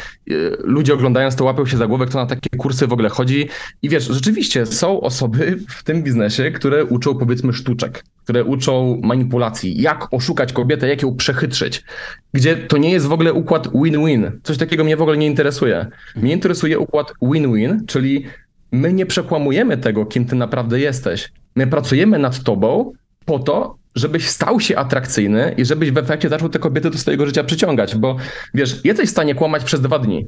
Ludzie 0.58 0.94
oglądając 0.94 1.36
to 1.36 1.44
łapią 1.44 1.66
się 1.66 1.76
za 1.76 1.86
głowę, 1.86 2.06
kto 2.06 2.18
na 2.18 2.26
takie 2.26 2.58
kursy 2.58 2.86
w 2.86 2.92
ogóle 2.92 3.08
chodzi. 3.08 3.48
I 3.82 3.88
wiesz, 3.88 4.04
rzeczywiście 4.04 4.66
są 4.66 5.00
osoby 5.00 5.58
w 5.68 5.82
tym 5.82 6.02
biznesie, 6.02 6.50
które 6.50 6.84
uczą 6.84 7.14
powiedzmy 7.14 7.52
sztuczek, 7.52 8.04
które 8.24 8.44
uczą 8.44 9.00
manipulacji, 9.02 9.82
jak 9.82 10.14
oszukać 10.14 10.52
kobietę, 10.52 10.88
jak 10.88 11.02
ją 11.02 11.16
przechytrzyć, 11.16 11.84
gdzie 12.32 12.56
to 12.56 12.76
nie 12.76 12.90
jest 12.90 13.06
w 13.06 13.12
ogóle 13.12 13.32
układ 13.32 13.68
win-win. 13.82 14.30
Coś 14.42 14.58
takiego 14.58 14.84
mnie 14.84 14.96
w 14.96 15.02
ogóle 15.02 15.16
nie 15.16 15.26
interesuje. 15.26 15.86
Mnie 16.16 16.32
interesuje 16.32 16.78
układ 16.78 17.12
win-win, 17.22 17.86
czyli 17.86 18.24
my 18.72 18.92
nie 18.92 19.06
przekłamujemy 19.06 19.76
tego, 19.76 20.06
kim 20.06 20.24
ty 20.24 20.36
naprawdę 20.36 20.80
jesteś. 20.80 21.32
My 21.56 21.66
pracujemy 21.66 22.18
nad 22.18 22.42
tobą 22.42 22.92
po 23.24 23.38
to, 23.38 23.76
żebyś 23.94 24.28
stał 24.28 24.60
się 24.60 24.76
atrakcyjny 24.76 25.54
i 25.56 25.64
żebyś 25.64 25.90
w 25.90 25.98
efekcie 25.98 26.28
zaczął 26.28 26.48
te 26.48 26.58
kobiety 26.58 26.90
do 26.90 26.98
swojego 26.98 27.26
życia 27.26 27.44
przyciągać, 27.44 27.96
bo 27.96 28.16
wiesz, 28.54 28.84
jesteś 28.84 29.08
w 29.08 29.12
stanie 29.12 29.34
kłamać 29.34 29.64
przez 29.64 29.80
dwa 29.80 29.98
dni, 29.98 30.26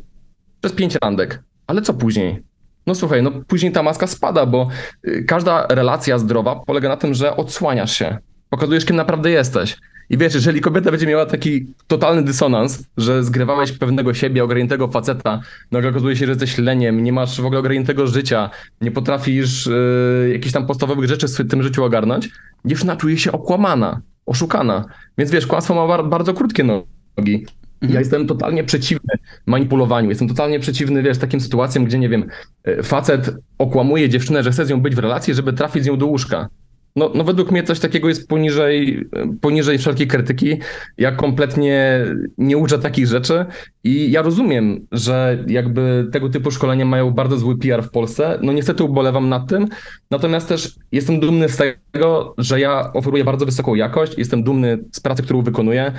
przez 0.61 0.72
pięć 0.72 0.94
randek, 1.02 1.42
ale 1.66 1.82
co 1.82 1.94
później? 1.94 2.42
No 2.87 2.94
słuchaj, 2.94 3.22
no 3.22 3.30
później 3.46 3.72
ta 3.72 3.82
maska 3.82 4.06
spada, 4.06 4.46
bo 4.46 4.68
y, 5.08 5.25
każda 5.25 5.66
relacja 5.66 6.18
zdrowa 6.18 6.61
polega 6.66 6.88
na 6.88 6.96
tym, 6.96 7.14
że 7.14 7.37
odsłaniasz 7.37 7.92
się, 7.92 8.18
pokazujesz, 8.50 8.84
kim 8.84 8.96
naprawdę 8.96 9.30
jesteś. 9.30 9.76
I 10.12 10.19
wiesz, 10.19 10.35
jeżeli 10.35 10.61
kobieta 10.61 10.90
będzie 10.90 11.07
miała 11.07 11.26
taki 11.26 11.66
totalny 11.87 12.23
dysonans, 12.23 12.85
że 12.97 13.25
zgrywałeś 13.25 13.73
pewnego 13.73 14.14
siebie, 14.14 14.45
ogarniętego 14.45 14.88
faceta, 14.88 15.40
no 15.71 15.78
okazuje 15.78 16.16
się, 16.16 16.26
że 16.26 16.33
jesteś 16.33 16.59
leniem, 16.59 17.04
nie 17.04 17.12
masz 17.12 17.40
w 17.40 17.45
ogóle 17.45 17.61
ogarniętego 17.61 18.07
życia, 18.07 18.50
nie 18.81 18.90
potrafisz 18.90 19.66
yy, 19.66 20.31
jakichś 20.33 20.52
tam 20.52 20.66
podstawowych 20.66 21.09
rzeczy 21.09 21.28
w 21.28 21.50
tym 21.50 21.62
życiu 21.62 21.85
ogarnąć, 21.85 22.31
dziewczyna 22.64 22.97
czuje 22.97 23.19
się 23.19 23.33
okłamana, 23.33 24.00
oszukana. 24.26 24.85
Więc 25.19 25.31
wiesz, 25.31 25.47
kłamstwo 25.47 25.87
ma 25.87 26.02
bardzo 26.02 26.35
krótkie 26.35 26.64
nogi. 26.64 27.47
Ja 27.83 27.88
mhm. 27.88 28.00
jestem 28.00 28.26
totalnie 28.26 28.64
przeciwny 28.64 29.14
manipulowaniu. 29.47 30.09
Jestem 30.09 30.28
totalnie 30.28 30.61
przeciwny, 30.61 31.02
wiesz, 31.02 31.19
takim 31.19 31.40
sytuacjom, 31.40 31.85
gdzie, 31.85 31.99
nie 31.99 32.09
wiem, 32.09 32.25
y, 32.69 32.83
facet 32.83 33.31
okłamuje 33.59 34.09
dziewczynę, 34.09 34.42
że 34.42 34.50
chce 34.50 34.66
z 34.66 34.71
nią 34.71 34.81
być 34.81 34.95
w 34.95 34.99
relacji, 34.99 35.35
żeby 35.35 35.52
trafić 35.52 35.85
z 35.85 35.87
nią 35.87 35.97
do 35.97 36.07
łóżka. 36.07 36.49
No, 36.96 37.11
no 37.14 37.25
według 37.25 37.50
mnie 37.50 37.62
coś 37.62 37.80
takiego 37.80 38.08
jest 38.08 38.28
poniżej, 38.28 39.04
poniżej 39.40 39.78
wszelkiej 39.78 40.06
krytyki. 40.06 40.56
Ja 40.99 41.12
kompletnie 41.12 42.04
nie 42.38 42.58
uczę 42.58 42.78
takich 42.78 43.06
rzeczy 43.06 43.46
i 43.84 44.11
ja 44.11 44.22
rozumiem, 44.22 44.87
że 44.92 45.44
jakby 45.46 46.08
tego 46.12 46.28
typu 46.28 46.50
szkolenia 46.50 46.84
mają 46.84 47.11
bardzo 47.11 47.37
zły 47.37 47.58
PR 47.58 47.82
w 47.82 47.90
Polsce. 47.90 48.38
No 48.42 48.52
niestety 48.52 48.84
ubolewam 48.84 49.28
nad 49.28 49.49
tym, 49.49 49.68
natomiast 50.11 50.49
też 50.49 50.75
jestem 50.92 51.20
dumny 51.20 51.49
z 51.49 51.56
tego, 51.92 52.34
że 52.38 52.61
ja 52.61 52.92
oferuję 52.92 53.25
bardzo 53.25 53.46
wysoką 53.46 53.75
jakość, 53.75 54.18
jestem 54.18 54.42
dumny 54.42 54.78
z 54.92 55.00
pracy, 55.00 55.22
którą 55.22 55.42
wykonuję. 55.42 55.92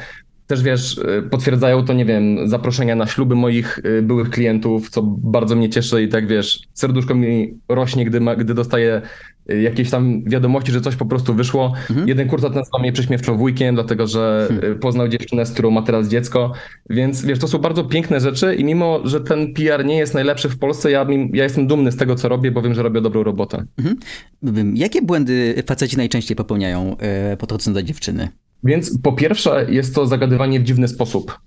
Też 0.47 0.63
wiesz, 0.63 0.99
potwierdzają 1.29 1.85
to, 1.85 1.93
nie 1.93 2.05
wiem, 2.05 2.49
zaproszenia 2.49 2.95
na 2.95 3.07
śluby 3.07 3.35
moich 3.35 3.79
y, 3.79 4.01
byłych 4.01 4.29
klientów, 4.29 4.89
co 4.89 5.01
bardzo 5.03 5.55
mnie 5.55 5.69
cieszy 5.69 6.03
i 6.03 6.07
tak 6.07 6.27
wiesz, 6.27 6.59
serduszko 6.73 7.15
mi 7.15 7.57
rośnie, 7.69 8.05
gdy, 8.05 8.21
ma, 8.21 8.35
gdy 8.35 8.53
dostaję 8.53 9.01
jakieś 9.47 9.89
tam 9.89 10.23
wiadomości, 10.23 10.71
że 10.71 10.81
coś 10.81 10.95
po 10.95 11.05
prostu 11.05 11.33
wyszło. 11.33 11.73
Mhm. 11.89 12.07
Jeden 12.07 12.29
kursant 12.29 12.55
nazwał 12.55 12.81
mnie 12.81 12.91
prześmiewczo 12.91 13.35
wujkiem, 13.35 13.75
dlatego 13.75 14.07
że 14.07 14.45
hmm. 14.49 14.79
poznał 14.79 15.07
dziewczynę, 15.07 15.45
z 15.45 15.51
którą 15.51 15.71
ma 15.71 15.81
teraz 15.81 16.07
dziecko, 16.07 16.53
więc 16.89 17.25
wiesz, 17.25 17.39
to 17.39 17.47
są 17.47 17.57
bardzo 17.57 17.83
piękne 17.83 18.19
rzeczy 18.19 18.55
i 18.55 18.63
mimo, 18.63 18.99
że 19.03 19.21
ten 19.21 19.53
PR 19.53 19.85
nie 19.85 19.97
jest 19.97 20.13
najlepszy 20.13 20.49
w 20.49 20.57
Polsce, 20.59 20.91
ja, 20.91 21.07
ja 21.33 21.43
jestem 21.43 21.67
dumny 21.67 21.91
z 21.91 21.97
tego, 21.97 22.15
co 22.15 22.29
robię, 22.29 22.51
bo 22.51 22.61
wiem, 22.61 22.73
że 22.73 22.83
robię 22.83 23.01
dobrą 23.01 23.23
robotę. 23.23 23.65
Mhm. 23.77 24.77
Jakie 24.77 25.01
błędy 25.01 25.63
faceci 25.65 25.97
najczęściej 25.97 26.35
popełniają 26.35 26.97
e, 26.97 27.37
podchodząc 27.37 27.75
do 27.75 27.83
dziewczyny? 27.83 28.29
Więc 28.63 28.99
po 29.01 29.13
pierwsze 29.13 29.65
jest 29.69 29.95
to 29.95 30.07
zagadywanie 30.07 30.59
w 30.59 30.63
dziwny 30.63 30.87
sposób, 30.87 31.39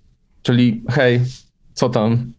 czyli 0.43 0.85
hej, 0.91 1.21
co 1.75 1.89
tam, 1.89 2.33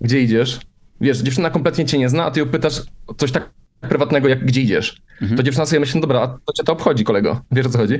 gdzie 0.00 0.22
idziesz? 0.22 0.60
Wiesz, 1.00 1.18
dziewczyna 1.18 1.50
kompletnie 1.50 1.84
cię 1.84 1.98
nie 1.98 2.08
zna, 2.08 2.24
a 2.24 2.30
ty 2.30 2.40
ją 2.40 2.46
pytasz 2.46 2.82
coś 3.16 3.32
tak 3.32 3.50
prywatnego, 3.88 4.28
jak 4.28 4.44
gdzie 4.44 4.60
idziesz. 4.60 5.02
Mhm. 5.20 5.36
To 5.36 5.42
dziewczyna 5.42 5.66
sobie 5.66 5.80
myśli, 5.80 5.94
no 5.94 6.00
dobra, 6.00 6.20
a 6.20 6.26
to 6.26 6.52
cię 6.56 6.64
to 6.64 6.72
obchodzi, 6.72 7.04
kolego. 7.04 7.40
Wiesz 7.52 7.66
o 7.66 7.70
co 7.70 7.78
chodzi? 7.78 7.94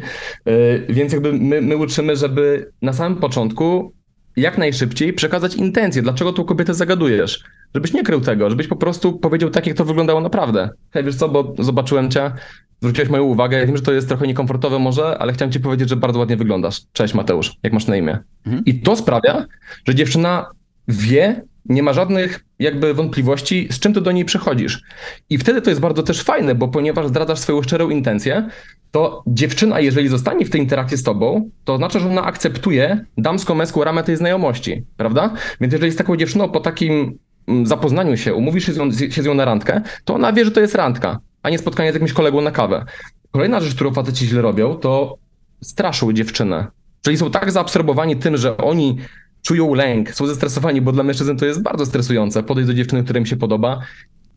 Yy, 0.46 0.86
więc 0.88 1.12
jakby 1.12 1.32
my, 1.32 1.62
my 1.62 1.76
uczymy, 1.76 2.16
żeby 2.16 2.72
na 2.82 2.92
samym 2.92 3.18
początku 3.18 3.92
jak 4.36 4.58
najszybciej 4.58 5.12
przekazać 5.12 5.54
intencję, 5.54 6.02
dlaczego 6.02 6.32
tą 6.32 6.44
kobietę 6.44 6.74
zagadujesz. 6.74 7.44
Żebyś 7.74 7.92
nie 7.92 8.02
krył 8.02 8.20
tego, 8.20 8.50
żebyś 8.50 8.68
po 8.68 8.76
prostu 8.76 9.18
powiedział 9.18 9.50
tak, 9.50 9.66
jak 9.66 9.76
to 9.76 9.84
wyglądało 9.84 10.20
naprawdę. 10.20 10.70
Hej, 10.90 11.04
wiesz 11.04 11.14
co, 11.14 11.28
bo 11.28 11.54
zobaczyłem 11.58 12.10
cię, 12.10 12.32
zwróciłeś 12.80 13.10
moją 13.10 13.22
uwagę, 13.22 13.58
ja 13.58 13.66
wiem, 13.66 13.76
że 13.76 13.82
to 13.82 13.92
jest 13.92 14.08
trochę 14.08 14.26
niekomfortowe 14.26 14.78
może, 14.78 15.18
ale 15.18 15.32
chciałem 15.32 15.52
ci 15.52 15.60
powiedzieć, 15.60 15.88
że 15.88 15.96
bardzo 15.96 16.18
ładnie 16.18 16.36
wyglądasz. 16.36 16.80
Cześć 16.92 17.14
Mateusz, 17.14 17.52
jak 17.62 17.72
masz 17.72 17.86
na 17.86 17.96
imię? 17.96 18.18
Mhm. 18.46 18.64
I 18.64 18.80
to 18.80 18.96
sprawia, 18.96 19.46
że 19.88 19.94
dziewczyna 19.94 20.46
wie, 20.88 21.42
nie 21.64 21.82
ma 21.82 21.92
żadnych 21.92 22.44
jakby 22.62 22.94
wątpliwości, 22.94 23.68
z 23.70 23.80
czym 23.80 23.94
ty 23.94 24.00
do 24.00 24.12
niej 24.12 24.24
przychodzisz. 24.24 24.82
I 25.30 25.38
wtedy 25.38 25.62
to 25.62 25.70
jest 25.70 25.82
bardzo 25.82 26.02
też 26.02 26.22
fajne, 26.22 26.54
bo 26.54 26.68
ponieważ 26.68 27.08
zdradzasz 27.08 27.38
swoją 27.38 27.62
szczerą 27.62 27.90
intencję, 27.90 28.48
to 28.90 29.22
dziewczyna, 29.26 29.80
jeżeli 29.80 30.08
zostanie 30.08 30.44
w 30.44 30.50
tej 30.50 30.60
interakcji 30.60 30.96
z 30.98 31.02
tobą, 31.02 31.50
to 31.64 31.74
oznacza, 31.74 31.98
że 31.98 32.08
ona 32.08 32.24
akceptuje 32.24 33.04
damsko-męską 33.18 33.84
ramę 33.84 34.04
tej 34.04 34.16
znajomości, 34.16 34.84
prawda? 34.96 35.34
Więc 35.60 35.72
jeżeli 35.72 35.92
z 35.92 35.96
taką 35.96 36.16
dziewczyną 36.16 36.48
po 36.48 36.60
takim 36.60 37.18
mm, 37.48 37.66
zapoznaniu 37.66 38.16
się, 38.16 38.34
umówisz 38.34 38.66
się 38.66 38.72
z, 38.72 38.78
nią, 38.78 38.92
się 39.10 39.22
z 39.22 39.26
nią 39.26 39.34
na 39.34 39.44
randkę, 39.44 39.80
to 40.04 40.14
ona 40.14 40.32
wie, 40.32 40.44
że 40.44 40.50
to 40.50 40.60
jest 40.60 40.74
randka, 40.74 41.18
a 41.42 41.50
nie 41.50 41.58
spotkanie 41.58 41.92
z 41.92 41.94
jakimś 41.94 42.12
kolegą 42.12 42.40
na 42.40 42.50
kawę. 42.50 42.84
Kolejna 43.30 43.60
rzecz, 43.60 43.74
którą 43.74 43.92
faceci 43.92 44.26
źle 44.26 44.42
robią, 44.42 44.74
to 44.74 45.18
straszą 45.62 46.12
dziewczynę. 46.12 46.66
Czyli 47.02 47.16
są 47.16 47.30
tak 47.30 47.52
zaabsorbowani 47.52 48.16
tym, 48.16 48.36
że 48.36 48.56
oni 48.56 48.98
czują 49.42 49.74
lęk, 49.74 50.14
są 50.14 50.26
zestresowani, 50.26 50.80
bo 50.80 50.92
dla 50.92 51.02
mężczyzn 51.02 51.36
to 51.36 51.46
jest 51.46 51.62
bardzo 51.62 51.86
stresujące. 51.86 52.42
Podejść 52.42 52.66
do 52.66 52.74
dziewczyny, 52.74 53.04
która 53.04 53.18
im 53.18 53.26
się 53.26 53.36
podoba 53.36 53.80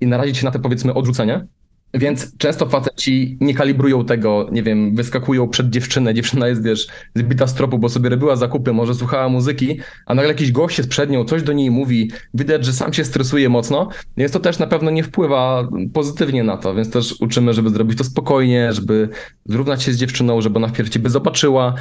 i 0.02 0.08
narazić 0.08 0.38
się 0.38 0.46
na 0.46 0.52
te 0.52 0.60
powiedzmy 0.60 0.94
odrzucenie, 0.94 1.48
więc 1.96 2.38
często 2.38 2.66
faceci 2.66 3.38
nie 3.42 3.54
kalibrują 3.54 4.06
tego, 4.06 4.50
nie 4.52 4.64
wiem, 4.64 4.96
wyskakują 4.96 5.50
przed 5.50 5.70
dziewczynę, 5.70 6.14
dziewczyna 6.14 6.48
jest, 6.48 6.64
wiesz, 6.64 6.88
zbita 7.16 7.48
z 7.48 7.54
tropu, 7.54 7.80
bo 7.80 7.90
sobie 7.90 8.10
robiła 8.10 8.36
zakupy, 8.36 8.74
może 8.74 8.96
słuchała 8.96 9.30
muzyki, 9.30 9.80
a 10.06 10.16
nagle 10.16 10.32
jakiś 10.32 10.52
gość 10.52 10.78
jest 10.78 10.90
przed 10.90 11.10
nią, 11.10 11.26
coś 11.26 11.44
do 11.44 11.54
niej 11.54 11.72
mówi, 11.72 12.12
widać, 12.34 12.66
że 12.66 12.74
sam 12.74 12.94
się 12.94 13.06
stresuje 13.06 13.50
mocno, 13.50 13.90
więc 14.18 14.32
to 14.32 14.40
też 14.40 14.60
na 14.60 14.68
pewno 14.68 14.92
nie 14.92 15.04
wpływa 15.04 15.70
pozytywnie 15.94 16.44
na 16.44 16.58
to, 16.58 16.76
więc 16.76 16.92
też 16.92 17.16
uczymy, 17.22 17.54
żeby 17.54 17.70
zrobić 17.70 17.98
to 17.98 18.04
spokojnie, 18.04 18.74
żeby 18.74 19.10
zrównać 19.46 19.84
się 19.84 19.94
z 19.94 19.98
dziewczyną, 19.98 20.42
żeby 20.42 20.58
ona 20.58 20.68
wpierw 20.68 20.90
ciebie 20.90 21.10
zobaczyła. 21.10 21.74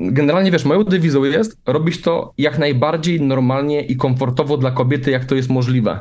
Generalnie, 0.00 0.50
wiesz, 0.50 0.64
moją 0.64 0.84
dewizą 0.84 1.24
jest 1.24 1.58
robić 1.66 2.00
to 2.00 2.32
jak 2.38 2.58
najbardziej 2.58 3.20
normalnie 3.20 3.80
i 3.80 3.96
komfortowo 3.96 4.56
dla 4.56 4.70
kobiety, 4.70 5.10
jak 5.10 5.24
to 5.24 5.34
jest 5.34 5.48
możliwe. 5.48 6.00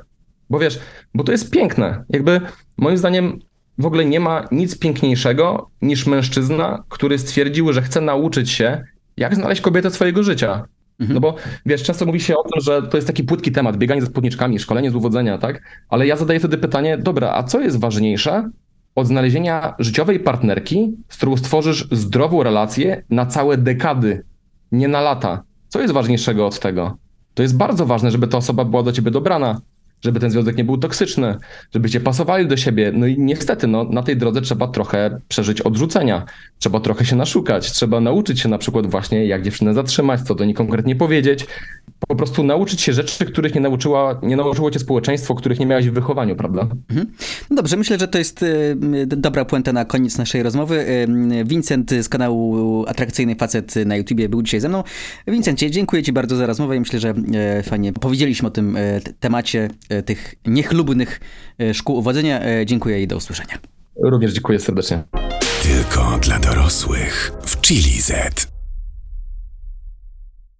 Bo 0.49 0.59
wiesz, 0.59 0.79
bo 1.13 1.23
to 1.23 1.31
jest 1.31 1.51
piękne. 1.51 2.03
Jakby 2.09 2.41
moim 2.77 2.97
zdaniem 2.97 3.39
w 3.77 3.85
ogóle 3.85 4.05
nie 4.05 4.19
ma 4.19 4.47
nic 4.51 4.79
piękniejszego 4.79 5.69
niż 5.81 6.07
mężczyzna, 6.07 6.83
który 6.89 7.17
stwierdził, 7.17 7.73
że 7.73 7.81
chce 7.81 8.01
nauczyć 8.01 8.49
się, 8.49 8.83
jak 9.17 9.35
znaleźć 9.35 9.61
kobietę 9.61 9.91
swojego 9.91 10.23
życia. 10.23 10.65
Mhm. 10.99 11.13
No 11.13 11.19
bo 11.19 11.35
wiesz, 11.65 11.83
często 11.83 12.05
mówi 12.05 12.19
się 12.19 12.35
o 12.37 12.43
tym, 12.43 12.61
że 12.61 12.81
to 12.81 12.97
jest 12.97 13.07
taki 13.07 13.23
płytki 13.23 13.51
temat, 13.51 13.77
bieganie 13.77 14.01
ze 14.01 14.07
spódniczkami, 14.07 14.59
szkolenie 14.59 14.91
z 14.91 14.95
uwodzenia, 14.95 15.37
tak? 15.37 15.61
Ale 15.89 16.07
ja 16.07 16.17
zadaję 16.17 16.39
wtedy 16.39 16.57
pytanie, 16.57 16.97
dobra, 16.97 17.31
a 17.33 17.43
co 17.43 17.61
jest 17.61 17.79
ważniejsze 17.79 18.49
od 18.95 19.07
znalezienia 19.07 19.75
życiowej 19.79 20.19
partnerki, 20.19 20.97
z 21.09 21.17
którą 21.17 21.37
stworzysz 21.37 21.87
zdrową 21.91 22.43
relację 22.43 23.03
na 23.09 23.25
całe 23.25 23.57
dekady, 23.57 24.23
nie 24.71 24.87
na 24.87 25.01
lata? 25.01 25.43
Co 25.67 25.81
jest 25.81 25.93
ważniejszego 25.93 26.47
od 26.47 26.59
tego? 26.59 26.97
to 27.37 27.43
jest 27.43 27.57
bardzo 27.57 27.85
ważne, 27.85 28.11
żeby 28.11 28.27
ta 28.27 28.37
osoba 28.37 28.65
była 28.65 28.83
do 28.83 28.91
ciebie 28.91 29.11
dobrana, 29.11 29.61
żeby 30.07 30.19
ten 30.19 30.31
związek 30.31 30.57
nie 30.57 30.63
był 30.63 30.77
toksyczny, 30.77 31.37
żebyście 31.73 31.99
pasowali 31.99 32.47
do 32.47 32.57
siebie. 32.57 32.91
No 32.95 33.05
i 33.05 33.19
niestety, 33.19 33.67
no, 33.67 33.83
na 33.83 34.03
tej 34.03 34.17
drodze 34.17 34.41
trzeba 34.41 34.67
trochę 34.67 35.19
przeżyć 35.27 35.61
odrzucenia, 35.61 36.25
trzeba 36.59 36.79
trochę 36.79 37.05
się 37.05 37.15
naszukać, 37.15 37.71
trzeba 37.71 37.99
nauczyć 37.99 38.39
się 38.39 38.49
na 38.49 38.57
przykład 38.57 38.87
właśnie, 38.87 39.25
jak 39.25 39.41
dziewczynę 39.41 39.73
zatrzymać, 39.73 40.21
co 40.21 40.35
do 40.35 40.45
niej 40.45 40.53
konkretnie 40.53 40.95
powiedzieć. 40.95 41.45
Po 42.07 42.15
prostu 42.15 42.43
nauczyć 42.43 42.81
się 42.81 42.93
rzeczy, 42.93 43.25
których 43.25 43.55
nie, 43.55 43.61
nauczyła, 43.61 44.19
nie 44.23 44.35
nauczyło 44.35 44.71
cię 44.71 44.79
społeczeństwo, 44.79 45.35
których 45.35 45.59
nie 45.59 45.65
miałeś 45.65 45.89
w 45.89 45.93
wychowaniu, 45.93 46.35
prawda? 46.35 46.61
Mhm. 46.89 47.11
No 47.49 47.55
dobrze, 47.55 47.77
myślę, 47.77 47.99
że 47.99 48.07
to 48.07 48.17
jest 48.17 48.43
y, 48.43 48.75
dobra 49.05 49.45
puenta 49.45 49.73
na 49.73 49.85
koniec 49.85 50.17
naszej 50.17 50.43
rozmowy. 50.43 50.85
Y, 51.41 51.45
Vincent 51.45 51.91
z 51.91 52.09
kanału 52.09 52.85
Atrakcyjny 52.87 53.35
Facet 53.35 53.75
na 53.75 53.95
YouTubie 53.95 54.29
był 54.29 54.41
dzisiaj 54.41 54.59
ze 54.59 54.69
mną. 54.69 54.83
Vincencie, 55.27 55.71
dziękuję 55.71 56.03
ci 56.03 56.13
bardzo 56.13 56.35
za 56.35 56.45
rozmowę 56.45 56.77
i 56.77 56.79
myślę, 56.79 56.99
że 56.99 57.13
y, 57.59 57.63
fajnie 57.63 57.93
powiedzieliśmy 57.93 58.47
o 58.47 58.51
tym 58.51 58.77
temacie 59.19 59.69
tych 60.05 60.35
niechlubnych 60.45 61.19
szkół 61.73 61.97
uwodzenia. 61.97 62.41
Dziękuję 62.65 63.03
i 63.03 63.07
do 63.07 63.17
usłyszenia. 63.17 63.57
Również 64.03 64.33
dziękuję 64.33 64.59
serdecznie. 64.59 65.03
Tylko 65.63 66.19
dla 66.21 66.39
dorosłych 66.39 67.31
w 67.41 67.61
Chili 67.61 68.01
Z. 68.01 68.56